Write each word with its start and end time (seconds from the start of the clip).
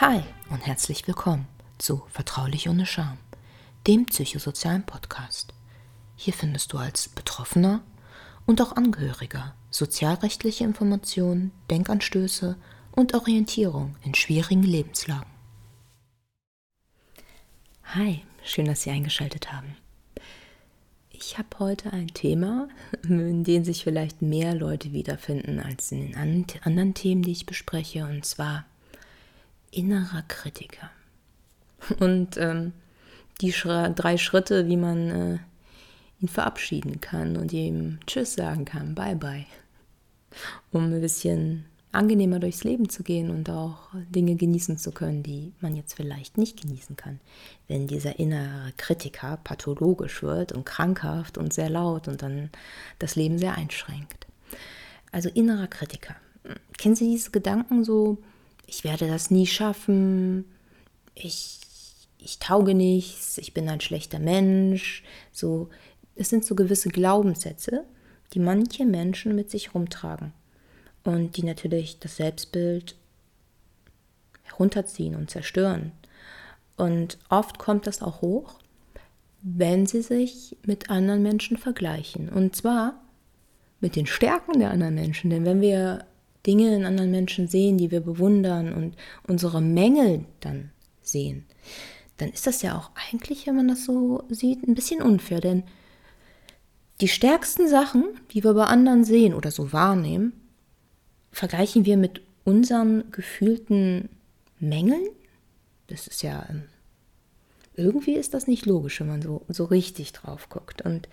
Hi 0.00 0.22
und 0.48 0.64
herzlich 0.64 1.08
willkommen 1.08 1.48
zu 1.76 2.04
Vertraulich 2.10 2.68
ohne 2.68 2.86
Scham, 2.86 3.18
dem 3.88 4.06
psychosozialen 4.06 4.86
Podcast. 4.86 5.52
Hier 6.14 6.32
findest 6.32 6.72
du 6.72 6.78
als 6.78 7.08
Betroffener 7.08 7.82
und 8.46 8.62
auch 8.62 8.76
Angehöriger 8.76 9.56
sozialrechtliche 9.70 10.62
Informationen, 10.62 11.50
Denkanstöße 11.68 12.56
und 12.92 13.14
Orientierung 13.14 13.96
in 14.04 14.14
schwierigen 14.14 14.62
Lebenslagen. 14.62 15.32
Hi, 17.82 18.22
schön, 18.44 18.66
dass 18.66 18.82
Sie 18.82 18.90
eingeschaltet 18.90 19.52
haben. 19.52 19.76
Ich 21.10 21.38
habe 21.38 21.58
heute 21.58 21.92
ein 21.92 22.06
Thema, 22.06 22.68
in 23.02 23.42
dem 23.42 23.64
sich 23.64 23.82
vielleicht 23.82 24.22
mehr 24.22 24.54
Leute 24.54 24.92
wiederfinden 24.92 25.58
als 25.58 25.90
in 25.90 26.12
den 26.12 26.16
anderen 26.62 26.94
Themen, 26.94 27.22
die 27.22 27.32
ich 27.32 27.46
bespreche, 27.46 28.04
und 28.04 28.24
zwar 28.24 28.64
innerer 29.70 30.22
Kritiker. 30.28 30.90
Und 32.00 32.36
ähm, 32.36 32.72
die 33.40 33.52
Schra 33.52 33.88
drei 33.90 34.18
Schritte, 34.18 34.66
wie 34.66 34.76
man 34.76 35.10
äh, 35.10 35.38
ihn 36.20 36.28
verabschieden 36.28 37.00
kann 37.00 37.36
und 37.36 37.52
ihm 37.52 38.00
Tschüss 38.06 38.34
sagen 38.34 38.64
kann, 38.64 38.94
bye 38.94 39.16
bye, 39.16 39.46
um 40.72 40.92
ein 40.92 41.00
bisschen 41.00 41.64
angenehmer 41.92 42.38
durchs 42.38 42.64
Leben 42.64 42.88
zu 42.88 43.02
gehen 43.02 43.30
und 43.30 43.48
auch 43.48 43.88
Dinge 44.10 44.36
genießen 44.36 44.76
zu 44.78 44.92
können, 44.92 45.22
die 45.22 45.52
man 45.60 45.74
jetzt 45.74 45.94
vielleicht 45.94 46.36
nicht 46.36 46.60
genießen 46.60 46.96
kann, 46.96 47.20
wenn 47.66 47.86
dieser 47.86 48.18
innere 48.18 48.72
Kritiker 48.76 49.38
pathologisch 49.42 50.22
wird 50.22 50.52
und 50.52 50.66
krankhaft 50.66 51.38
und 51.38 51.52
sehr 51.52 51.70
laut 51.70 52.08
und 52.08 52.22
dann 52.22 52.50
das 52.98 53.16
Leben 53.16 53.38
sehr 53.38 53.56
einschränkt. 53.56 54.26
Also 55.12 55.30
innerer 55.30 55.68
Kritiker. 55.68 56.16
Kennen 56.76 56.94
Sie 56.94 57.10
diese 57.10 57.30
Gedanken 57.30 57.84
so, 57.84 58.18
ich 58.68 58.84
werde 58.84 59.08
das 59.08 59.30
nie 59.30 59.46
schaffen, 59.46 60.44
ich, 61.14 61.58
ich 62.18 62.38
tauge 62.38 62.74
nichts, 62.74 63.38
ich 63.38 63.54
bin 63.54 63.68
ein 63.68 63.80
schlechter 63.80 64.18
Mensch, 64.18 65.02
so, 65.32 65.70
es 66.14 66.28
sind 66.28 66.44
so 66.44 66.54
gewisse 66.54 66.90
Glaubenssätze, 66.90 67.84
die 68.34 68.38
manche 68.38 68.84
Menschen 68.84 69.34
mit 69.34 69.50
sich 69.50 69.74
rumtragen 69.74 70.32
und 71.02 71.38
die 71.38 71.44
natürlich 71.44 71.98
das 71.98 72.16
Selbstbild 72.16 72.94
herunterziehen 74.42 75.14
und 75.14 75.30
zerstören. 75.30 75.92
Und 76.76 77.18
oft 77.30 77.58
kommt 77.58 77.86
das 77.86 78.02
auch 78.02 78.20
hoch, 78.20 78.58
wenn 79.40 79.86
sie 79.86 80.02
sich 80.02 80.56
mit 80.62 80.90
anderen 80.90 81.22
Menschen 81.22 81.56
vergleichen. 81.56 82.28
Und 82.28 82.54
zwar 82.54 83.00
mit 83.80 83.96
den 83.96 84.06
Stärken 84.06 84.58
der 84.58 84.70
anderen 84.70 84.94
Menschen. 84.94 85.30
Denn 85.30 85.44
wenn 85.44 85.60
wir 85.60 86.04
Dinge 86.48 86.74
in 86.74 86.86
anderen 86.86 87.10
Menschen 87.10 87.46
sehen, 87.46 87.76
die 87.76 87.90
wir 87.90 88.00
bewundern 88.00 88.72
und 88.72 88.96
unsere 89.26 89.60
Mängel 89.60 90.24
dann 90.40 90.70
sehen, 91.02 91.44
dann 92.16 92.30
ist 92.30 92.46
das 92.46 92.62
ja 92.62 92.76
auch 92.76 92.90
eigentlich, 93.12 93.46
wenn 93.46 93.54
man 93.54 93.68
das 93.68 93.84
so 93.84 94.24
sieht, 94.30 94.66
ein 94.66 94.74
bisschen 94.74 95.02
unfair. 95.02 95.40
Denn 95.40 95.62
die 97.02 97.08
stärksten 97.08 97.68
Sachen, 97.68 98.04
die 98.32 98.42
wir 98.42 98.54
bei 98.54 98.64
anderen 98.64 99.04
sehen 99.04 99.34
oder 99.34 99.50
so 99.50 99.74
wahrnehmen, 99.74 100.32
vergleichen 101.30 101.84
wir 101.84 101.98
mit 101.98 102.22
unseren 102.44 103.12
gefühlten 103.12 104.08
Mängeln? 104.58 105.06
Das 105.88 106.06
ist 106.06 106.22
ja, 106.22 106.46
ähm, 106.48 106.64
irgendwie 107.74 108.14
ist 108.14 108.32
das 108.32 108.46
nicht 108.46 108.64
logisch, 108.64 109.00
wenn 109.00 109.08
man 109.08 109.22
so, 109.22 109.44
so 109.48 109.66
richtig 109.66 110.12
drauf 110.12 110.48
guckt. 110.48 110.80
Und 110.82 111.10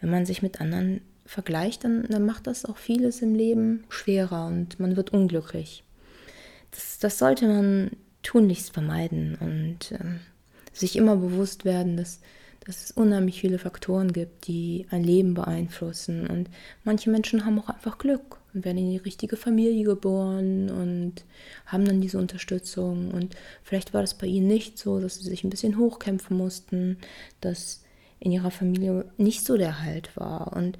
wenn 0.00 0.10
man 0.10 0.26
sich 0.26 0.42
mit 0.42 0.60
anderen 0.60 1.00
vergleicht, 1.26 1.84
dann, 1.84 2.06
dann 2.08 2.24
macht 2.24 2.46
das 2.46 2.64
auch 2.64 2.76
vieles 2.76 3.22
im 3.22 3.34
Leben 3.34 3.84
schwerer 3.88 4.46
und 4.46 4.80
man 4.80 4.96
wird 4.96 5.12
unglücklich. 5.12 5.84
Das, 6.70 6.98
das 6.98 7.18
sollte 7.18 7.46
man 7.46 7.90
tunlichst 8.22 8.72
vermeiden 8.72 9.36
und 9.40 9.92
ähm, 9.92 10.20
sich 10.72 10.96
immer 10.96 11.16
bewusst 11.16 11.64
werden, 11.64 11.96
dass 11.96 12.20
dass 12.66 12.82
es 12.82 12.90
unheimlich 12.90 13.40
viele 13.40 13.58
Faktoren 13.58 14.12
gibt, 14.12 14.48
die 14.48 14.86
ein 14.90 15.04
Leben 15.04 15.34
beeinflussen. 15.34 16.26
Und 16.26 16.50
manche 16.82 17.10
Menschen 17.10 17.46
haben 17.46 17.60
auch 17.60 17.68
einfach 17.68 17.96
Glück 17.96 18.38
und 18.52 18.64
werden 18.64 18.78
in 18.78 18.90
die 18.90 18.96
richtige 18.96 19.36
Familie 19.36 19.84
geboren 19.84 20.68
und 20.70 21.24
haben 21.66 21.84
dann 21.84 22.00
diese 22.00 22.18
Unterstützung. 22.18 23.12
Und 23.12 23.36
vielleicht 23.62 23.94
war 23.94 24.00
das 24.00 24.14
bei 24.14 24.26
ihnen 24.26 24.48
nicht 24.48 24.78
so, 24.78 24.98
dass 24.98 25.20
sie 25.20 25.28
sich 25.28 25.44
ein 25.44 25.50
bisschen 25.50 25.78
hochkämpfen 25.78 26.36
mussten, 26.36 26.98
dass 27.40 27.84
in 28.18 28.32
ihrer 28.32 28.50
Familie 28.50 29.04
nicht 29.16 29.44
so 29.44 29.56
der 29.56 29.82
Halt 29.82 30.16
war. 30.16 30.52
Und 30.56 30.76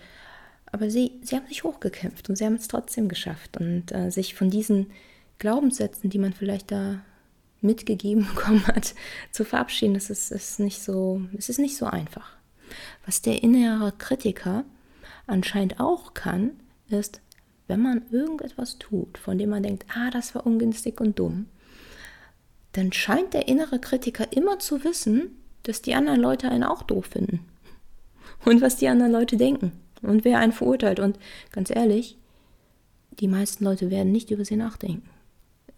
aber 0.73 0.91
sie, 0.91 1.13
sie 1.23 1.37
haben 1.37 1.47
sich 1.47 1.65
hochgekämpft 1.65 2.29
und 2.29 2.37
sie 2.37 2.45
haben 2.45 2.55
es 2.55 2.69
trotzdem 2.69 3.09
geschafft. 3.09 3.57
Und 3.57 3.93
äh, 3.93 4.11
sich 4.11 4.35
von 4.35 4.51
diesen 4.51 4.91
Glaubenssätzen, 5.39 6.11
die 6.11 6.19
man 6.19 6.33
vielleicht 6.33 6.71
da 6.71 7.01
mitgegeben 7.61 8.27
bekommen 8.35 8.67
hat, 8.67 8.95
zu 9.31 9.45
verabschieden, 9.45 9.95
das 9.95 10.11
ist, 10.11 10.31
ist, 10.31 10.61
nicht 10.61 10.83
so, 10.83 11.23
es 11.37 11.49
ist 11.49 11.59
nicht 11.59 11.77
so 11.77 11.87
einfach. 11.87 12.37
Was 13.05 13.23
der 13.23 13.43
innere 13.43 13.93
Kritiker 13.97 14.65
anscheinend 15.27 15.81
auch 15.81 16.15
kann, 16.15 16.53
ist, 16.89 17.21
wenn 17.69 17.81
man 17.81 18.03
irgendetwas 18.11 18.79
tut, 18.79 19.19
von 19.19 19.39
dem 19.39 19.51
man 19.51 19.63
denkt, 19.63 19.87
ah, 19.95 20.11
das 20.11 20.35
war 20.35 20.47
ungünstig 20.47 21.01
und 21.01 21.19
dumm, 21.19 21.47
dann 22.73 22.93
scheint 22.93 23.35
der 23.35 23.49
innere 23.49 23.81
Kritiker 23.81 24.33
immer 24.33 24.59
zu 24.59 24.85
wissen, 24.85 25.31
dass 25.63 25.83
die 25.83 25.95
anderen 25.95 26.21
Leute 26.21 26.49
einen 26.49 26.65
auch 26.65 26.83
doof 26.83 27.07
finden. 27.07 27.41
Und 28.45 28.61
was 28.61 28.77
die 28.77 28.89
anderen 28.89 29.13
Leute 29.13 29.37
denken. 29.37 29.73
Und 30.03 30.25
wer 30.25 30.39
einen 30.39 30.53
verurteilt. 30.53 31.01
Und 31.01 31.19
ganz 31.53 31.71
ehrlich, 31.71 32.17
die 33.21 33.29
meisten 33.29 33.65
Leute 33.65 33.91
werden 33.91 34.13
nicht 34.13 34.31
über 34.31 34.45
sie 34.45 34.57
nachdenken 34.57 35.09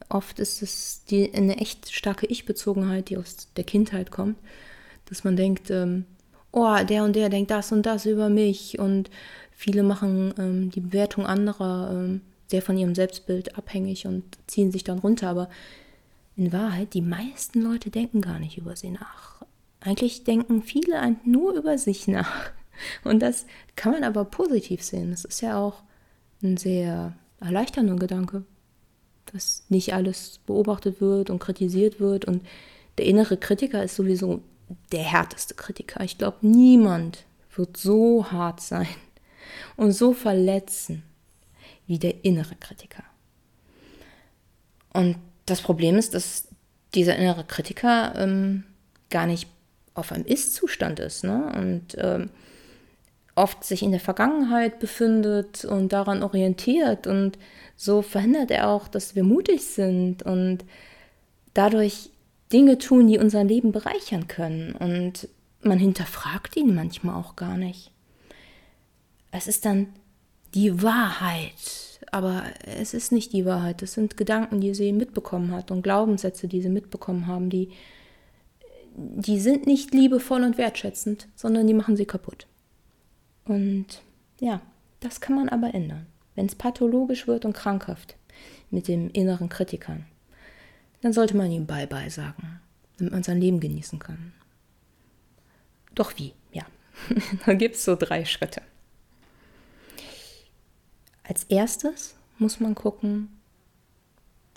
oft 0.08 0.38
ist 0.38 0.62
es 0.62 1.04
die, 1.04 1.32
eine 1.34 1.58
echt 1.58 1.92
starke 1.92 2.26
Ich-Bezogenheit, 2.26 3.08
die 3.08 3.16
aus 3.16 3.48
der 3.56 3.64
Kindheit 3.64 4.10
kommt, 4.10 4.38
dass 5.06 5.24
man 5.24 5.36
denkt, 5.36 5.70
ähm, 5.70 6.04
oh, 6.52 6.76
der 6.88 7.04
und 7.04 7.16
der 7.16 7.28
denkt 7.28 7.50
das 7.50 7.72
und 7.72 7.84
das 7.84 8.06
über 8.06 8.28
mich 8.28 8.78
und 8.78 9.10
viele 9.52 9.82
machen 9.82 10.34
ähm, 10.38 10.70
die 10.70 10.80
Bewertung 10.80 11.26
anderer 11.26 11.90
ähm, 11.92 12.20
sehr 12.46 12.62
von 12.62 12.78
ihrem 12.78 12.94
Selbstbild 12.94 13.56
abhängig 13.58 14.06
und 14.06 14.24
ziehen 14.46 14.72
sich 14.72 14.84
dann 14.84 14.98
runter, 14.98 15.28
aber 15.28 15.50
in 16.36 16.52
Wahrheit, 16.52 16.94
die 16.94 17.02
meisten 17.02 17.60
Leute 17.60 17.90
denken 17.90 18.20
gar 18.20 18.38
nicht 18.38 18.56
über 18.56 18.76
sie 18.76 18.90
nach. 18.90 19.42
Eigentlich 19.80 20.24
denken 20.24 20.62
viele 20.62 21.16
nur 21.24 21.54
über 21.54 21.76
sich 21.78 22.08
nach. 22.08 22.52
Und 23.04 23.20
das 23.20 23.46
kann 23.76 23.92
man 23.92 24.04
aber 24.04 24.24
positiv 24.24 24.82
sehen. 24.82 25.10
Das 25.10 25.24
ist 25.24 25.40
ja 25.40 25.58
auch 25.58 25.82
ein 26.42 26.56
sehr 26.56 27.14
erleichternder 27.40 27.96
Gedanke 27.96 28.44
dass 29.32 29.64
nicht 29.68 29.94
alles 29.94 30.40
beobachtet 30.46 31.00
wird 31.00 31.30
und 31.30 31.38
kritisiert 31.38 32.00
wird. 32.00 32.24
Und 32.24 32.46
der 32.98 33.06
innere 33.06 33.36
Kritiker 33.36 33.82
ist 33.82 33.96
sowieso 33.96 34.42
der 34.92 35.02
härteste 35.02 35.54
Kritiker. 35.54 36.02
Ich 36.02 36.18
glaube, 36.18 36.38
niemand 36.42 37.24
wird 37.54 37.76
so 37.76 38.30
hart 38.30 38.60
sein 38.60 38.88
und 39.76 39.92
so 39.92 40.12
verletzen 40.12 41.02
wie 41.86 41.98
der 41.98 42.24
innere 42.24 42.54
Kritiker. 42.56 43.04
Und 44.92 45.16
das 45.46 45.62
Problem 45.62 45.96
ist, 45.96 46.14
dass 46.14 46.48
dieser 46.94 47.16
innere 47.16 47.44
Kritiker 47.44 48.14
ähm, 48.16 48.64
gar 49.10 49.26
nicht 49.26 49.48
auf 49.94 50.12
einem 50.12 50.24
Ist-Zustand 50.24 51.00
ist. 51.00 51.24
Ne? 51.24 51.52
Und 51.56 51.96
ähm, 51.98 52.30
oft 53.38 53.64
sich 53.64 53.82
in 53.82 53.92
der 53.92 54.00
Vergangenheit 54.00 54.80
befindet 54.80 55.64
und 55.64 55.92
daran 55.92 56.22
orientiert. 56.22 57.06
Und 57.06 57.38
so 57.76 58.02
verhindert 58.02 58.50
er 58.50 58.68
auch, 58.68 58.88
dass 58.88 59.14
wir 59.14 59.24
mutig 59.24 59.64
sind 59.64 60.22
und 60.22 60.64
dadurch 61.54 62.10
Dinge 62.52 62.78
tun, 62.78 63.06
die 63.06 63.18
unser 63.18 63.44
Leben 63.44 63.72
bereichern 63.72 64.28
können. 64.28 64.72
Und 64.72 65.28
man 65.62 65.78
hinterfragt 65.78 66.56
ihn 66.56 66.74
manchmal 66.74 67.16
auch 67.16 67.36
gar 67.36 67.56
nicht. 67.56 67.92
Es 69.30 69.46
ist 69.46 69.64
dann 69.64 69.88
die 70.54 70.82
Wahrheit, 70.82 72.00
aber 72.10 72.44
es 72.64 72.94
ist 72.94 73.12
nicht 73.12 73.32
die 73.32 73.44
Wahrheit. 73.44 73.82
Es 73.82 73.94
sind 73.94 74.16
Gedanken, 74.16 74.60
die 74.60 74.74
sie 74.74 74.92
mitbekommen 74.92 75.52
hat 75.52 75.70
und 75.70 75.82
Glaubenssätze, 75.82 76.48
die 76.48 76.62
sie 76.62 76.70
mitbekommen 76.70 77.26
haben, 77.26 77.50
die, 77.50 77.70
die 78.96 79.38
sind 79.38 79.66
nicht 79.66 79.92
liebevoll 79.92 80.42
und 80.42 80.58
wertschätzend, 80.58 81.28
sondern 81.36 81.66
die 81.66 81.74
machen 81.74 81.96
sie 81.96 82.06
kaputt. 82.06 82.46
Und 83.48 84.02
ja, 84.40 84.60
das 85.00 85.20
kann 85.20 85.34
man 85.34 85.48
aber 85.48 85.74
ändern. 85.74 86.06
Wenn 86.34 86.46
es 86.46 86.54
pathologisch 86.54 87.26
wird 87.26 87.44
und 87.44 87.54
krankhaft 87.54 88.16
mit 88.70 88.86
dem 88.86 89.10
inneren 89.10 89.48
Kritikern, 89.48 90.06
dann 91.00 91.12
sollte 91.12 91.36
man 91.36 91.50
ihm 91.50 91.66
Bye-bye 91.66 92.10
sagen, 92.10 92.60
damit 92.98 93.12
man 93.12 93.22
sein 93.22 93.40
Leben 93.40 93.58
genießen 93.58 93.98
kann. 93.98 94.32
Doch 95.94 96.16
wie? 96.16 96.34
Ja, 96.52 96.64
da 97.46 97.54
gibt 97.54 97.76
es 97.76 97.84
so 97.84 97.96
drei 97.96 98.24
Schritte. 98.24 98.62
Als 101.24 101.44
erstes 101.44 102.14
muss 102.38 102.60
man 102.60 102.74
gucken, 102.74 103.40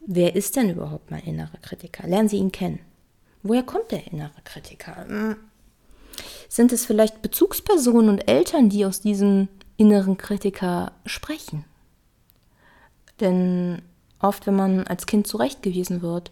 wer 0.05 0.35
ist 0.35 0.55
denn 0.55 0.69
überhaupt 0.69 1.11
mein 1.11 1.23
innerer 1.23 1.57
Kritiker? 1.61 2.07
Lernen 2.07 2.29
Sie 2.29 2.37
ihn 2.37 2.51
kennen. 2.51 2.79
Woher 3.43 3.63
kommt 3.63 3.91
der 3.91 4.05
innere 4.11 4.41
Kritiker? 4.43 5.37
Sind 6.49 6.71
es 6.73 6.85
vielleicht 6.85 7.21
Bezugspersonen 7.21 8.09
und 8.09 8.27
Eltern, 8.29 8.69
die 8.69 8.85
aus 8.85 9.01
diesem 9.01 9.47
inneren 9.77 10.17
Kritiker 10.17 10.91
sprechen? 11.05 11.65
Denn 13.19 13.81
oft, 14.19 14.47
wenn 14.47 14.55
man 14.55 14.87
als 14.87 15.05
Kind 15.05 15.27
zurechtgewiesen 15.27 16.01
wird, 16.01 16.31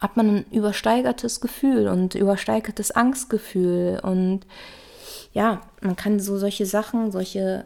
hat 0.00 0.16
man 0.16 0.28
ein 0.28 0.46
übersteigertes 0.50 1.40
Gefühl 1.40 1.88
und 1.88 2.14
übersteigertes 2.14 2.90
Angstgefühl. 2.90 4.00
Und 4.02 4.46
ja, 5.32 5.60
man 5.80 5.96
kann 5.96 6.20
so 6.20 6.38
solche 6.38 6.66
Sachen, 6.66 7.10
solche 7.10 7.64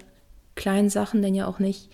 kleinen 0.55 0.91
Sachen 0.91 1.23
denn 1.23 1.35
ja 1.35 1.47
auch 1.47 1.59
nicht 1.59 1.91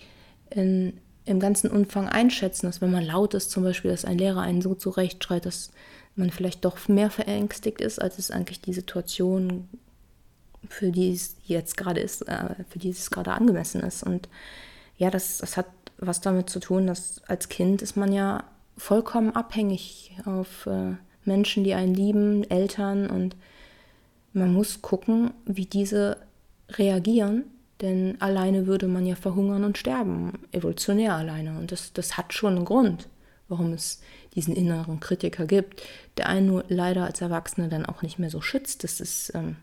in, 0.49 0.99
im 1.25 1.39
ganzen 1.39 1.69
Umfang 1.69 2.07
einschätzen, 2.07 2.65
dass 2.65 2.81
wenn 2.81 2.91
man 2.91 3.05
laut 3.05 3.33
ist, 3.33 3.51
zum 3.51 3.63
Beispiel, 3.63 3.91
dass 3.91 4.05
ein 4.05 4.17
Lehrer 4.17 4.41
einen 4.41 4.61
so 4.61 4.75
zurechtschreit, 4.75 5.45
dass 5.45 5.71
man 6.19 6.29
vielleicht 6.29 6.65
doch 6.65 6.87
mehr 6.87 7.09
verängstigt 7.09 7.81
ist, 7.81 8.01
als 8.01 8.19
es 8.19 8.31
eigentlich 8.31 8.61
die 8.61 8.73
Situation, 8.73 9.67
für 10.69 10.91
die 10.91 11.11
es 11.11 11.35
jetzt 11.45 11.77
gerade 11.77 11.99
ist, 12.01 12.27
äh, 12.27 12.55
für 12.69 12.79
die 12.79 12.89
es 12.89 13.09
gerade 13.09 13.31
angemessen 13.31 13.81
ist. 13.81 14.03
Und 14.03 14.29
ja, 14.97 15.09
das, 15.09 15.39
das 15.39 15.57
hat 15.57 15.67
was 15.97 16.21
damit 16.21 16.49
zu 16.49 16.59
tun, 16.59 16.87
dass 16.87 17.21
als 17.27 17.49
Kind 17.49 17.81
ist 17.81 17.97
man 17.97 18.13
ja 18.13 18.43
vollkommen 18.77 19.35
abhängig 19.35 20.15
auf 20.25 20.65
äh, 20.65 20.95
Menschen, 21.25 21.63
die 21.63 21.73
einen 21.73 21.93
lieben, 21.93 22.49
Eltern 22.49 23.09
und 23.09 23.35
man 24.33 24.53
muss 24.53 24.81
gucken, 24.81 25.31
wie 25.45 25.65
diese 25.65 26.17
reagieren, 26.69 27.45
denn 27.81 28.19
alleine 28.21 28.67
würde 28.67 28.87
man 28.87 29.05
ja 29.05 29.15
verhungern 29.15 29.63
und 29.63 29.77
sterben, 29.77 30.33
evolutionär 30.51 31.15
alleine. 31.15 31.57
Und 31.57 31.71
das, 31.71 31.93
das 31.93 32.17
hat 32.17 32.33
schon 32.33 32.57
einen 32.57 32.65
Grund, 32.65 33.07
warum 33.49 33.73
es 33.73 33.99
diesen 34.35 34.55
inneren 34.55 34.99
Kritiker 34.99 35.45
gibt, 35.45 35.83
der 36.17 36.29
einen 36.29 36.47
nur 36.47 36.63
leider 36.69 37.03
als 37.05 37.19
Erwachsene 37.19 37.67
dann 37.67 37.85
auch 37.85 38.01
nicht 38.01 38.19
mehr 38.19 38.29
so 38.29 38.41
schützt. 38.41 38.83
Das 38.83 39.01
ist, 39.01 39.33
ähm, 39.35 39.57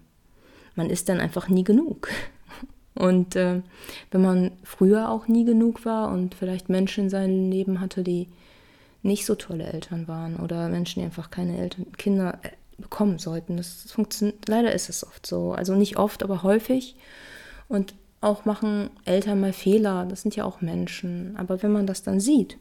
man 0.75 0.91
ist 0.91 1.09
dann 1.09 1.21
einfach 1.21 1.49
nie 1.49 1.65
genug. 1.65 2.09
Und 2.95 3.37
äh, 3.37 3.63
wenn 4.11 4.23
man 4.23 4.53
früher 4.65 5.11
auch 5.11 5.29
nie 5.29 5.45
genug 5.45 5.85
war 5.85 6.11
und 6.11 6.35
vielleicht 6.35 6.71
Menschen 6.71 7.05
in 7.05 7.11
seinem 7.11 7.51
Leben 7.51 7.79
hatte, 7.79 8.03
die 8.03 8.29
nicht 9.03 9.27
so 9.27 9.35
tolle 9.35 9.65
Eltern 9.65 10.09
waren 10.09 10.37
oder 10.37 10.71
Menschen, 10.71 11.01
die 11.01 11.05
einfach 11.05 11.31
keine 11.31 11.59
Eltern, 11.59 11.93
Kinder 11.99 12.39
äh, 12.43 12.49
bekommen 12.79 13.19
sollten. 13.19 13.59
Das 13.59 13.91
funktioniert, 13.91 14.49
leider 14.49 14.73
ist 14.73 14.89
es 14.89 15.07
oft 15.07 15.27
so. 15.27 15.53
Also 15.53 15.75
nicht 15.75 15.99
oft, 15.99 16.23
aber 16.23 16.43
häufig. 16.43 16.97
Und 17.69 17.95
auch 18.23 18.47
machen 18.47 18.89
Eltern 19.05 19.41
mal 19.41 19.53
Fehler. 19.53 20.07
Das 20.09 20.23
sind 20.23 20.35
ja 20.35 20.45
auch 20.47 20.63
Menschen. 20.63 21.37
Aber 21.37 21.63
wenn 21.63 21.73
man 21.73 21.87
das 21.87 22.03
dann 22.03 22.19
sieht 22.19 22.57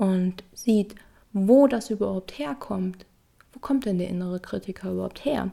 und 0.00 0.44
sieht, 0.54 0.94
wo 1.34 1.66
das 1.66 1.90
überhaupt 1.90 2.38
herkommt, 2.38 3.04
wo 3.52 3.60
kommt 3.60 3.84
denn 3.84 3.98
der 3.98 4.08
innere 4.08 4.40
Kritiker 4.40 4.92
überhaupt 4.92 5.26
her? 5.26 5.50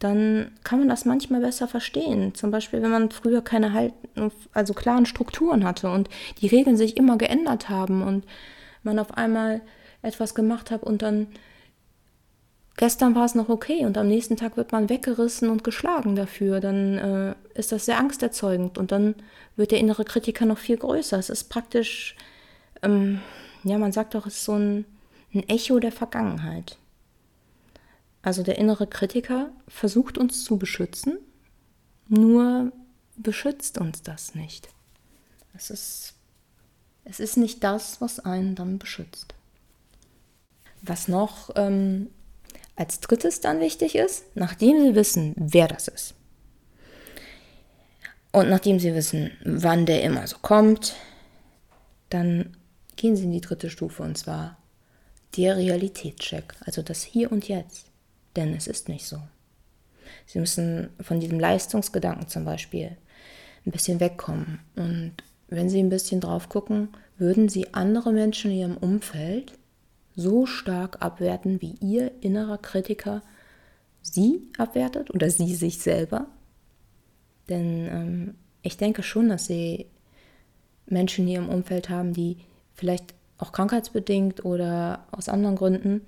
Dann 0.00 0.50
kann 0.64 0.80
man 0.80 0.88
das 0.88 1.04
manchmal 1.04 1.40
besser 1.40 1.68
verstehen. 1.68 2.34
Zum 2.34 2.50
Beispiel, 2.50 2.82
wenn 2.82 2.90
man 2.90 3.10
früher 3.12 3.42
keine 3.42 3.72
halt, 3.72 3.92
also 4.52 4.74
klaren 4.74 5.06
Strukturen 5.06 5.62
hatte 5.62 5.88
und 5.88 6.08
die 6.40 6.48
Regeln 6.48 6.76
sich 6.76 6.96
immer 6.96 7.16
geändert 7.16 7.68
haben 7.68 8.02
und 8.02 8.24
man 8.82 8.98
auf 8.98 9.16
einmal 9.16 9.60
etwas 10.02 10.34
gemacht 10.34 10.72
hat 10.72 10.82
und 10.82 11.02
dann 11.02 11.28
gestern 12.76 13.14
war 13.14 13.26
es 13.26 13.36
noch 13.36 13.50
okay 13.50 13.84
und 13.84 13.96
am 13.98 14.08
nächsten 14.08 14.36
Tag 14.36 14.56
wird 14.56 14.72
man 14.72 14.88
weggerissen 14.88 15.48
und 15.48 15.62
geschlagen 15.62 16.16
dafür, 16.16 16.58
dann 16.58 16.98
äh, 16.98 17.34
ist 17.54 17.70
das 17.70 17.84
sehr 17.84 17.98
angsterzeugend 17.98 18.78
und 18.78 18.90
dann 18.90 19.14
wird 19.54 19.70
der 19.70 19.78
innere 19.78 20.04
Kritiker 20.04 20.46
noch 20.46 20.58
viel 20.58 20.78
größer. 20.78 21.18
Es 21.18 21.30
ist 21.30 21.50
praktisch, 21.50 22.16
ähm, 22.82 23.20
ja, 23.64 23.78
man 23.78 23.92
sagt 23.92 24.14
doch, 24.14 24.26
es 24.26 24.36
ist 24.36 24.44
so 24.44 24.54
ein, 24.54 24.84
ein 25.34 25.48
Echo 25.48 25.78
der 25.78 25.92
Vergangenheit. 25.92 26.76
Also 28.22 28.42
der 28.42 28.58
innere 28.58 28.86
Kritiker 28.86 29.50
versucht 29.68 30.18
uns 30.18 30.44
zu 30.44 30.58
beschützen, 30.58 31.18
nur 32.08 32.72
beschützt 33.16 33.78
uns 33.78 34.02
das 34.02 34.34
nicht. 34.34 34.68
Es 35.54 35.70
ist 35.70 36.14
es 37.04 37.20
ist 37.20 37.36
nicht 37.36 37.64
das, 37.64 38.00
was 38.00 38.20
einen 38.20 38.54
dann 38.54 38.78
beschützt. 38.78 39.34
Was 40.82 41.08
noch 41.08 41.50
ähm, 41.56 42.08
als 42.76 43.00
drittes 43.00 43.40
dann 43.40 43.60
wichtig 43.60 43.94
ist, 43.94 44.24
nachdem 44.34 44.80
Sie 44.80 44.94
wissen, 44.94 45.34
wer 45.36 45.68
das 45.68 45.88
ist. 45.88 46.14
Und 48.32 48.48
nachdem 48.48 48.78
Sie 48.78 48.94
wissen, 48.94 49.32
wann 49.44 49.86
der 49.86 50.02
immer 50.02 50.26
so 50.26 50.36
kommt, 50.40 50.94
dann 52.10 52.56
gehen 53.00 53.16
Sie 53.16 53.24
in 53.24 53.32
die 53.32 53.40
dritte 53.40 53.70
Stufe 53.70 54.02
und 54.02 54.18
zwar 54.18 54.58
der 55.34 55.56
Realitätscheck, 55.56 56.54
also 56.66 56.82
das 56.82 57.02
Hier 57.02 57.32
und 57.32 57.48
Jetzt. 57.48 57.86
Denn 58.36 58.54
es 58.54 58.66
ist 58.66 58.90
nicht 58.90 59.06
so. 59.06 59.16
Sie 60.26 60.38
müssen 60.38 60.90
von 61.00 61.18
diesem 61.18 61.40
Leistungsgedanken 61.40 62.28
zum 62.28 62.44
Beispiel 62.44 62.96
ein 63.64 63.70
bisschen 63.72 64.00
wegkommen 64.00 64.60
und 64.76 65.14
wenn 65.48 65.70
Sie 65.70 65.80
ein 65.80 65.88
bisschen 65.88 66.20
drauf 66.20 66.50
gucken, 66.50 66.88
würden 67.16 67.48
Sie 67.48 67.72
andere 67.72 68.12
Menschen 68.12 68.50
in 68.50 68.58
Ihrem 68.58 68.76
Umfeld 68.76 69.54
so 70.14 70.44
stark 70.44 70.98
abwerten, 71.00 71.62
wie 71.62 71.76
Ihr 71.80 72.12
innerer 72.20 72.58
Kritiker 72.58 73.22
Sie 74.02 74.46
abwertet 74.58 75.10
oder 75.10 75.30
Sie 75.30 75.54
sich 75.54 75.78
selber? 75.78 76.26
Denn 77.48 77.88
ähm, 77.90 78.34
ich 78.62 78.76
denke 78.76 79.02
schon, 79.02 79.30
dass 79.30 79.46
Sie 79.46 79.86
Menschen 80.86 81.26
in 81.26 81.34
Ihrem 81.34 81.48
Umfeld 81.48 81.88
haben, 81.88 82.12
die 82.12 82.36
vielleicht 82.80 83.14
auch 83.38 83.52
krankheitsbedingt 83.52 84.44
oder 84.44 85.06
aus 85.12 85.28
anderen 85.28 85.56
Gründen 85.56 86.06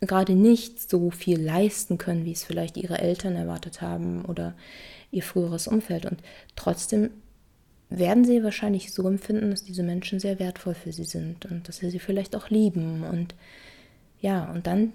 gerade 0.00 0.34
nicht 0.34 0.90
so 0.90 1.10
viel 1.10 1.40
leisten 1.40 1.98
können, 1.98 2.24
wie 2.24 2.32
es 2.32 2.44
vielleicht 2.44 2.76
ihre 2.76 2.98
Eltern 2.98 3.36
erwartet 3.36 3.82
haben 3.82 4.24
oder 4.24 4.54
ihr 5.10 5.22
früheres 5.22 5.68
Umfeld. 5.68 6.06
Und 6.06 6.22
trotzdem 6.56 7.10
werden 7.90 8.24
sie 8.24 8.42
wahrscheinlich 8.42 8.92
so 8.92 9.06
empfinden, 9.06 9.50
dass 9.50 9.62
diese 9.62 9.82
Menschen 9.82 10.18
sehr 10.18 10.38
wertvoll 10.38 10.74
für 10.74 10.92
sie 10.92 11.04
sind 11.04 11.44
und 11.46 11.68
dass 11.68 11.78
sie 11.78 11.90
sie 11.90 11.98
vielleicht 11.98 12.34
auch 12.34 12.48
lieben. 12.48 13.02
Und 13.04 13.34
ja, 14.20 14.50
und 14.50 14.66
dann 14.66 14.92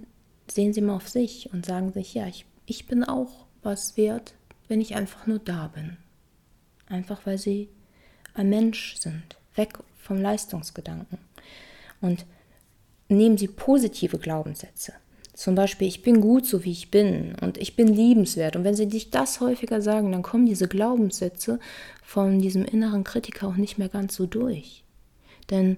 sehen 0.50 0.74
sie 0.74 0.81
mal 0.81 0.96
auf 0.96 1.07
sich 1.07 1.52
und 1.54 1.66
sagen 1.66 1.92
sich, 1.92 2.13
ja, 2.16 2.28
ich, 2.28 2.46
ich 2.66 2.88
bin 2.88 3.04
auch 3.04 3.46
was 3.62 3.98
wert, 3.98 4.34
wenn 4.68 4.81
ich 4.81 4.96
einfach 4.96 5.28
nur 5.28 5.40
da 5.40 5.68
bin. 5.68 5.98
Einfach 6.88 7.25
weil 7.25 7.38
sie 7.38 7.69
ein 8.34 8.50
Mensch 8.50 8.96
sind, 8.98 9.38
weg 9.56 9.78
vom 10.06 10.22
Leistungsgedanken. 10.22 11.18
Und 12.02 12.25
nehmen 13.10 13.38
sie 13.38 13.48
positive 13.48 14.19
Glaubenssätze. 14.19 14.94
Zum 15.34 15.56
Beispiel, 15.56 15.88
ich 15.88 16.02
bin 16.02 16.22
gut 16.22 16.46
so 16.46 16.63
wie 16.63 16.72
ich 16.72 16.92
bin 16.92 17.36
und 17.42 17.57
ich 17.57 17.75
bin 17.75 17.88
liebenswert. 17.88 18.56
Und 18.56 18.63
wenn 18.63 18.75
sie 18.75 18.88
dich 18.88 19.12
das 19.12 19.42
häufiger 19.42 19.81
sagen, 19.81 20.12
dann 20.12 20.22
kommen 20.22 20.46
diese 20.46 20.68
Glaubenssätze 20.68 21.60
von 22.04 22.40
diesem 22.40 22.63
inneren 22.63 23.04
Kritiker 23.04 23.48
auch 23.48 23.57
nicht 23.57 23.78
mehr 23.78 23.90
ganz 23.90 24.16
so 24.16 24.28
durch. 24.28 24.83
Denn 25.50 25.78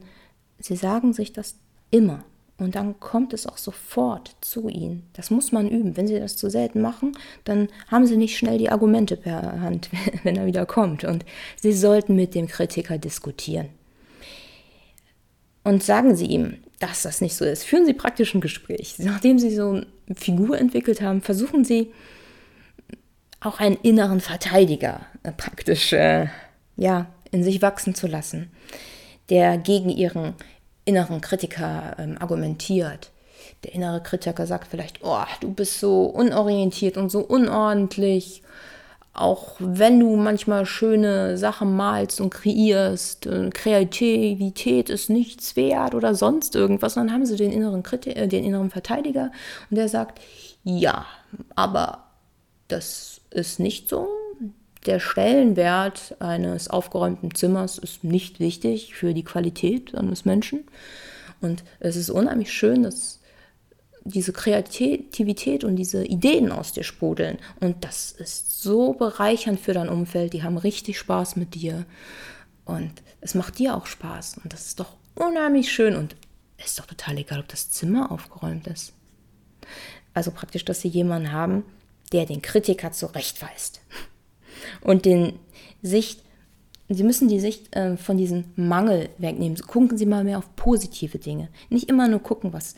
sie 0.59 0.75
sagen 0.75 1.13
sich 1.13 1.33
das 1.33 1.55
immer. 1.89 2.23
Und 2.59 2.75
dann 2.75 2.99
kommt 2.99 3.33
es 3.33 3.45
auch 3.45 3.57
sofort 3.57 4.35
zu 4.41 4.67
ihnen. 4.67 5.03
Das 5.13 5.29
muss 5.29 5.51
man 5.51 5.69
üben. 5.69 5.95
Wenn 5.95 6.07
sie 6.07 6.19
das 6.19 6.37
zu 6.37 6.49
selten 6.49 6.81
machen, 6.81 7.11
dann 7.43 7.67
haben 7.87 8.07
sie 8.07 8.17
nicht 8.17 8.37
schnell 8.37 8.57
die 8.57 8.69
Argumente 8.69 9.15
per 9.15 9.61
Hand, 9.61 9.89
wenn 10.23 10.35
er 10.35 10.45
wieder 10.45 10.65
kommt. 10.65 11.03
Und 11.03 11.23
sie 11.59 11.73
sollten 11.73 12.15
mit 12.15 12.35
dem 12.35 12.47
Kritiker 12.47 12.97
diskutieren. 12.97 13.69
Und 15.67 15.83
sagen 15.83 16.15
sie 16.15 16.27
ihm, 16.27 16.59
dass 16.79 17.01
das 17.01 17.19
nicht 17.19 17.35
so 17.35 17.43
ist. 17.43 17.65
Führen 17.65 17.85
Sie 17.85 17.93
praktisch 17.93 18.33
ein 18.33 18.39
Gespräch. 18.39 18.95
Nachdem 18.99 19.37
Sie 19.37 19.53
so 19.53 19.71
eine 19.71 19.85
Figur 20.15 20.57
entwickelt 20.57 21.01
haben, 21.01 21.21
versuchen 21.21 21.65
Sie 21.65 21.91
auch 23.41 23.59
einen 23.59 23.75
inneren 23.75 24.21
Verteidiger 24.21 25.01
äh, 25.23 25.33
praktisch 25.33 25.91
äh, 25.91 26.27
ja, 26.77 27.07
in 27.31 27.43
sich 27.43 27.61
wachsen 27.61 27.95
zu 27.95 28.07
lassen, 28.07 28.49
der 29.29 29.57
gegen 29.57 29.89
Ihren 29.89 30.35
inneren 30.85 31.19
Kritiker 31.19 31.97
ähm, 31.99 32.15
argumentiert. 32.17 33.11
Der 33.65 33.73
innere 33.73 34.01
Kritiker 34.01 34.47
sagt 34.47 34.69
vielleicht, 34.69 34.99
oh, 35.03 35.25
du 35.41 35.53
bist 35.53 35.81
so 35.81 36.03
unorientiert 36.05 36.95
und 36.95 37.09
so 37.09 37.19
unordentlich 37.19 38.41
auch 39.17 39.55
wenn 39.59 39.99
du 39.99 40.15
manchmal 40.15 40.65
schöne 40.65 41.37
Sachen 41.37 41.75
malst 41.75 42.21
und 42.21 42.29
kreierst, 42.29 43.25
äh, 43.25 43.49
Kreativität 43.49 44.89
ist 44.89 45.09
nichts 45.09 45.55
wert 45.55 45.95
oder 45.95 46.13
sonst 46.13 46.55
irgendwas, 46.55 46.93
dann 46.93 47.11
haben 47.11 47.25
sie 47.25 47.35
den 47.35 47.51
inneren, 47.51 47.83
Kriti 47.83 48.11
äh, 48.11 48.27
den 48.27 48.43
inneren 48.43 48.69
Verteidiger 48.69 49.31
und 49.69 49.77
der 49.77 49.89
sagt, 49.89 50.21
ja, 50.63 51.05
aber 51.55 52.03
das 52.67 53.21
ist 53.31 53.59
nicht 53.59 53.89
so. 53.89 54.07
Der 54.85 54.99
Stellenwert 54.99 56.15
eines 56.19 56.69
aufgeräumten 56.69 57.33
Zimmers 57.33 57.77
ist 57.77 58.03
nicht 58.03 58.39
wichtig 58.39 58.93
für 58.93 59.13
die 59.13 59.23
Qualität 59.23 59.95
eines 59.95 60.23
Menschen. 60.25 60.63
Und 61.41 61.63
es 61.79 61.95
ist 61.95 62.09
unheimlich 62.09 62.53
schön, 62.53 62.83
dass 62.83 63.19
diese 64.07 64.33
Kreativität 64.33 65.63
und 65.63 65.75
diese 65.75 66.05
Ideen 66.05 66.51
aus 66.51 66.73
dir 66.73 66.83
sprudeln. 66.83 67.37
Und 67.59 67.83
das 67.83 68.11
ist 68.11 68.61
so 68.61 68.93
bereichernd 68.93 69.59
für 69.59 69.73
dein 69.73 69.89
Umfeld. 69.89 70.33
Die 70.33 70.43
haben 70.43 70.57
richtig 70.57 70.97
Spaß 70.97 71.35
mit 71.35 71.55
dir. 71.55 71.85
Und 72.65 72.91
es 73.21 73.35
macht 73.35 73.59
dir 73.59 73.75
auch 73.75 73.85
Spaß. 73.85 74.39
Und 74.43 74.53
das 74.53 74.67
ist 74.67 74.79
doch 74.79 74.93
unheimlich 75.15 75.71
schön. 75.71 75.95
Und 75.95 76.15
es 76.57 76.67
ist 76.67 76.79
doch 76.79 76.85
total 76.85 77.17
egal, 77.17 77.39
ob 77.39 77.47
das 77.47 77.69
Zimmer 77.69 78.11
aufgeräumt 78.11 78.67
ist. 78.67 78.93
Also 80.13 80.31
praktisch, 80.31 80.65
dass 80.65 80.81
sie 80.81 80.87
jemanden 80.87 81.31
haben, 81.31 81.63
der 82.11 82.25
den 82.25 82.41
Kritiker 82.41 82.91
zurechtweist. 82.91 83.81
Und 84.81 85.05
den 85.05 85.39
sich 85.81 86.17
Sie 86.89 87.03
müssen 87.03 87.27
die 87.27 87.41
Sicht 87.41 87.75
äh, 87.75 87.97
von 87.97 88.17
diesem 88.17 88.45
Mangel 88.55 89.09
wegnehmen. 89.17 89.57
Gucken 89.57 89.97
Sie 89.97 90.05
mal 90.05 90.23
mehr 90.23 90.37
auf 90.37 90.55
positive 90.55 91.17
Dinge. 91.17 91.49
Nicht 91.69 91.89
immer 91.89 92.07
nur 92.07 92.21
gucken, 92.21 92.53
was, 92.53 92.75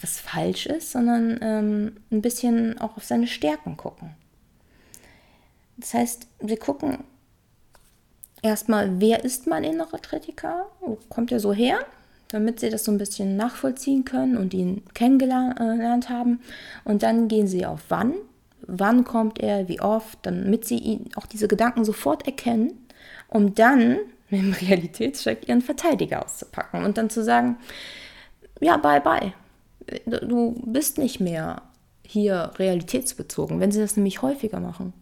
was 0.00 0.20
falsch 0.20 0.66
ist, 0.66 0.92
sondern 0.92 1.38
ähm, 1.42 1.96
ein 2.10 2.22
bisschen 2.22 2.78
auch 2.78 2.96
auf 2.96 3.04
seine 3.04 3.26
Stärken 3.26 3.76
gucken. 3.76 4.10
Das 5.76 5.94
heißt, 5.94 6.26
Sie 6.40 6.56
gucken 6.56 7.04
erstmal, 8.42 9.00
wer 9.00 9.24
ist 9.24 9.46
mein 9.46 9.64
innerer 9.64 9.98
Kritiker? 9.98 10.66
Wo 10.80 10.98
kommt 11.08 11.32
er 11.32 11.40
so 11.40 11.52
her? 11.52 11.78
Damit 12.28 12.60
Sie 12.60 12.68
das 12.68 12.84
so 12.84 12.92
ein 12.92 12.98
bisschen 12.98 13.36
nachvollziehen 13.36 14.04
können 14.04 14.36
und 14.36 14.52
ihn 14.52 14.82
kennengelernt 14.94 16.08
haben. 16.08 16.40
Und 16.84 17.02
dann 17.02 17.28
gehen 17.28 17.46
Sie 17.46 17.64
auf 17.64 17.80
wann. 17.88 18.14
Wann 18.62 19.04
kommt 19.04 19.38
er, 19.38 19.68
wie 19.68 19.80
oft, 19.80 20.18
damit 20.22 20.66
Sie 20.66 20.78
ihn 20.78 21.10
auch 21.14 21.26
diese 21.26 21.48
Gedanken 21.48 21.84
sofort 21.84 22.26
erkennen 22.26 22.88
um 23.28 23.54
dann 23.54 23.98
im 24.30 24.52
Realitätscheck 24.52 25.48
ihren 25.48 25.62
Verteidiger 25.62 26.24
auszupacken 26.24 26.84
und 26.84 26.98
dann 26.98 27.10
zu 27.10 27.22
sagen, 27.22 27.56
ja, 28.60 28.76
bye 28.76 29.00
bye. 29.00 29.32
Du 30.06 30.60
bist 30.66 30.98
nicht 30.98 31.20
mehr 31.20 31.62
hier 32.02 32.52
realitätsbezogen. 32.58 33.60
Wenn 33.60 33.72
sie 33.72 33.80
das 33.80 33.96
nämlich 33.96 34.22
häufiger 34.22 34.60
machen, 34.60 34.92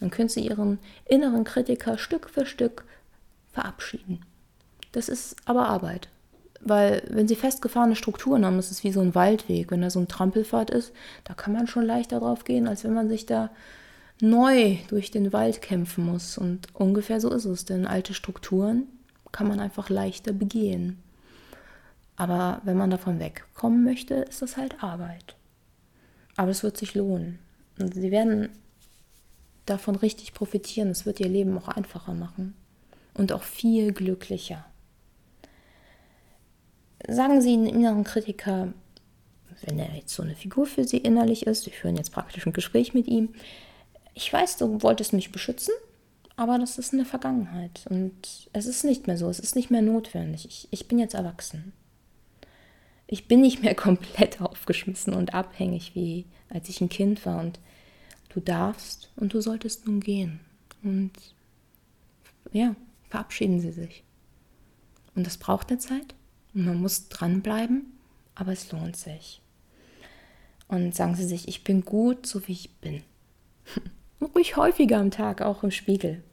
dann 0.00 0.10
können 0.10 0.28
sie 0.28 0.46
ihren 0.46 0.78
inneren 1.04 1.44
Kritiker 1.44 1.98
Stück 1.98 2.30
für 2.30 2.46
Stück 2.46 2.84
verabschieden. 3.52 4.20
Das 4.92 5.08
ist 5.08 5.36
aber 5.44 5.68
Arbeit. 5.68 6.08
Weil 6.60 7.02
wenn 7.10 7.28
sie 7.28 7.36
festgefahrene 7.36 7.96
Strukturen 7.96 8.46
haben, 8.46 8.58
ist 8.58 8.84
wie 8.84 8.92
so 8.92 9.00
ein 9.00 9.14
Waldweg, 9.14 9.70
wenn 9.70 9.82
da 9.82 9.90
so 9.90 10.00
ein 10.00 10.08
Trampelpfad 10.08 10.70
ist, 10.70 10.92
da 11.24 11.34
kann 11.34 11.52
man 11.52 11.66
schon 11.66 11.84
leichter 11.84 12.20
drauf 12.20 12.44
gehen, 12.44 12.66
als 12.66 12.84
wenn 12.84 12.94
man 12.94 13.08
sich 13.08 13.26
da 13.26 13.50
neu 14.20 14.78
durch 14.88 15.10
den 15.10 15.32
Wald 15.34 15.60
kämpfen 15.60 16.06
muss. 16.06 16.38
Und 16.38 16.68
ungefähr 16.74 17.20
so 17.20 17.30
ist 17.30 17.44
es, 17.44 17.66
denn 17.66 17.86
alte 17.86 18.14
Strukturen 18.14 18.84
kann 19.32 19.48
man 19.48 19.60
einfach 19.60 19.90
leichter 19.90 20.32
begehen. 20.32 21.03
Aber 22.16 22.60
wenn 22.64 22.76
man 22.76 22.90
davon 22.90 23.18
wegkommen 23.18 23.84
möchte, 23.84 24.14
ist 24.14 24.42
das 24.42 24.56
halt 24.56 24.82
Arbeit. 24.82 25.36
Aber 26.36 26.50
es 26.50 26.62
wird 26.62 26.76
sich 26.76 26.94
lohnen. 26.94 27.38
Und 27.78 27.94
sie 27.94 28.10
werden 28.10 28.50
davon 29.66 29.96
richtig 29.96 30.34
profitieren. 30.34 30.90
Es 30.90 31.06
wird 31.06 31.20
ihr 31.20 31.28
Leben 31.28 31.56
auch 31.58 31.68
einfacher 31.68 32.14
machen 32.14 32.54
und 33.14 33.32
auch 33.32 33.42
viel 33.42 33.92
glücklicher. 33.92 34.64
Sagen 37.06 37.40
Sie 37.42 37.52
einen 37.52 37.66
inneren 37.66 38.04
Kritiker, 38.04 38.72
wenn 39.62 39.78
er 39.78 39.94
jetzt 39.94 40.14
so 40.14 40.22
eine 40.22 40.34
Figur 40.34 40.66
für 40.66 40.84
Sie 40.84 40.98
innerlich 40.98 41.46
ist, 41.46 41.64
Sie 41.64 41.70
führen 41.70 41.96
jetzt 41.96 42.12
praktisch 42.12 42.46
ein 42.46 42.52
Gespräch 42.52 42.94
mit 42.94 43.06
ihm, 43.06 43.34
ich 44.14 44.32
weiß, 44.32 44.56
du 44.58 44.82
wolltest 44.82 45.12
mich 45.12 45.32
beschützen, 45.32 45.74
aber 46.36 46.58
das 46.58 46.78
ist 46.78 46.92
eine 46.92 47.04
Vergangenheit 47.04 47.86
und 47.90 48.48
es 48.52 48.66
ist 48.66 48.84
nicht 48.84 49.06
mehr 49.06 49.18
so, 49.18 49.28
es 49.28 49.40
ist 49.40 49.56
nicht 49.56 49.70
mehr 49.70 49.82
notwendig. 49.82 50.46
Ich, 50.46 50.68
ich 50.70 50.88
bin 50.88 50.98
jetzt 50.98 51.14
erwachsen. 51.14 51.72
Ich 53.14 53.28
bin 53.28 53.42
nicht 53.42 53.62
mehr 53.62 53.74
komplett 53.86 54.40
aufgeschmissen 54.40 55.14
und 55.14 55.34
abhängig, 55.34 55.94
wie 55.94 56.26
als 56.48 56.68
ich 56.68 56.80
ein 56.80 56.88
Kind 56.88 57.24
war 57.24 57.38
und 57.38 57.60
du 58.30 58.40
darfst 58.40 59.12
und 59.14 59.32
du 59.34 59.40
solltest 59.40 59.86
nun 59.86 60.00
gehen. 60.00 60.40
Und 60.82 61.12
ja, 62.50 62.74
verabschieden 63.08 63.60
Sie 63.60 63.70
sich. 63.70 64.02
Und 65.14 65.28
das 65.28 65.38
braucht 65.38 65.70
eine 65.70 65.78
Zeit 65.78 66.16
und 66.54 66.64
man 66.64 66.80
muss 66.80 67.08
dranbleiben, 67.08 67.84
aber 68.34 68.50
es 68.50 68.72
lohnt 68.72 68.96
sich. 68.96 69.40
Und 70.66 70.96
sagen 70.96 71.14
Sie 71.14 71.24
sich, 71.24 71.46
ich 71.46 71.62
bin 71.62 71.84
gut, 71.84 72.26
so 72.26 72.48
wie 72.48 72.52
ich 72.52 72.74
bin. 72.80 73.04
ruhig 74.34 74.56
häufiger 74.56 74.98
am 74.98 75.12
Tag, 75.12 75.40
auch 75.40 75.62
im 75.62 75.70
Spiegel. 75.70 76.24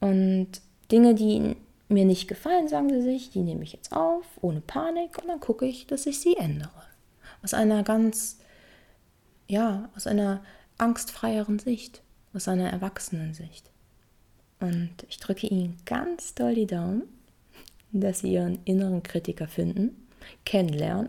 Und 0.00 0.48
Dinge, 0.90 1.14
die 1.14 1.54
mir 1.90 2.04
nicht 2.04 2.28
gefallen, 2.28 2.68
sagen 2.68 2.88
sie 2.90 3.02
sich, 3.02 3.30
die 3.30 3.42
nehme 3.42 3.62
ich 3.62 3.72
jetzt 3.72 3.92
auf, 3.92 4.24
ohne 4.40 4.60
Panik, 4.60 5.18
und 5.18 5.28
dann 5.28 5.40
gucke 5.40 5.66
ich, 5.66 5.86
dass 5.86 6.06
ich 6.06 6.20
sie 6.20 6.36
ändere. 6.36 6.70
Aus 7.42 7.54
einer 7.54 7.82
ganz, 7.82 8.38
ja, 9.48 9.88
aus 9.96 10.06
einer 10.06 10.42
angstfreieren 10.78 11.58
Sicht, 11.58 12.02
aus 12.32 12.48
einer 12.48 12.70
erwachsenen 12.70 13.34
Sicht. 13.34 13.70
Und 14.60 14.90
ich 15.08 15.18
drücke 15.18 15.46
Ihnen 15.46 15.78
ganz 15.86 16.34
doll 16.34 16.54
die 16.54 16.66
Daumen, 16.66 17.02
dass 17.92 18.20
Sie 18.20 18.32
Ihren 18.32 18.60
inneren 18.64 19.02
Kritiker 19.02 19.48
finden, 19.48 20.06
kennenlernen 20.44 21.08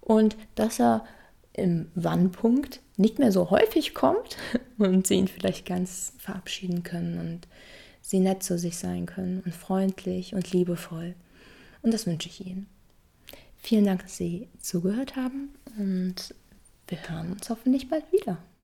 und 0.00 0.36
dass 0.54 0.80
er 0.80 1.04
im 1.52 1.90
Wannpunkt 1.94 2.80
nicht 2.96 3.18
mehr 3.18 3.32
so 3.32 3.50
häufig 3.50 3.94
kommt 3.94 4.36
und 4.78 5.06
sie 5.06 5.14
ihn 5.14 5.28
vielleicht 5.28 5.66
ganz 5.66 6.12
verabschieden 6.18 6.82
können 6.82 7.18
und 7.18 7.48
sie 8.10 8.18
nett 8.18 8.42
zu 8.42 8.58
sich 8.58 8.76
sein 8.76 9.06
können 9.06 9.40
und 9.44 9.54
freundlich 9.54 10.34
und 10.34 10.52
liebevoll. 10.52 11.14
Und 11.82 11.94
das 11.94 12.06
wünsche 12.06 12.28
ich 12.28 12.44
Ihnen. 12.44 12.66
Vielen 13.58 13.84
Dank, 13.84 14.02
dass 14.02 14.16
Sie 14.16 14.48
zugehört 14.58 15.16
haben 15.16 15.50
und 15.78 16.34
wir 16.88 16.98
hören 17.08 17.32
uns 17.32 17.48
hoffentlich 17.48 17.88
bald 17.88 18.10
wieder. 18.12 18.38